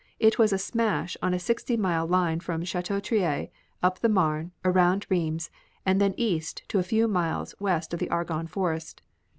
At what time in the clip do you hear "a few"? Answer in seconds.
6.79-7.07